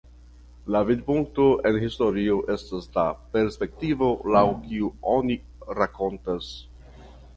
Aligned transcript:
La 0.75 0.79
vidpunkto 0.85 1.43
en 1.69 1.75
historio 1.83 2.37
estas 2.55 2.89
la 2.95 3.03
perspektivo 3.35 4.09
laŭ 4.37 4.43
kiu 4.67 4.93
oni 5.17 5.39
rakontas. 5.83 6.51